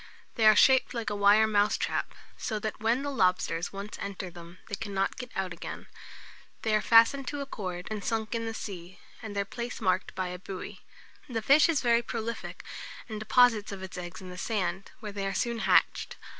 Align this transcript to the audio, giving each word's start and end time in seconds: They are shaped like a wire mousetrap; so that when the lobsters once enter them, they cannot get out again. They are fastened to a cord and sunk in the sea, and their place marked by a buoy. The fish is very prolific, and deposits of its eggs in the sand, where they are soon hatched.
They 0.33 0.47
are 0.47 0.55
shaped 0.55 0.95
like 0.95 1.11
a 1.11 1.15
wire 1.15 1.45
mousetrap; 1.45 2.15
so 2.35 2.57
that 2.57 2.79
when 2.79 3.03
the 3.03 3.11
lobsters 3.11 3.71
once 3.71 3.99
enter 4.01 4.31
them, 4.31 4.57
they 4.67 4.73
cannot 4.73 5.15
get 5.17 5.29
out 5.35 5.53
again. 5.53 5.85
They 6.63 6.73
are 6.73 6.81
fastened 6.81 7.27
to 7.27 7.41
a 7.41 7.45
cord 7.45 7.87
and 7.91 8.03
sunk 8.03 8.33
in 8.33 8.47
the 8.47 8.53
sea, 8.55 8.97
and 9.21 9.35
their 9.35 9.45
place 9.45 9.79
marked 9.79 10.15
by 10.15 10.29
a 10.29 10.39
buoy. 10.39 10.81
The 11.29 11.43
fish 11.43 11.69
is 11.69 11.81
very 11.81 12.01
prolific, 12.01 12.63
and 13.07 13.19
deposits 13.19 13.71
of 13.71 13.83
its 13.83 13.95
eggs 13.95 14.21
in 14.21 14.31
the 14.31 14.39
sand, 14.39 14.89
where 15.01 15.11
they 15.11 15.27
are 15.27 15.35
soon 15.35 15.59
hatched. 15.59 16.15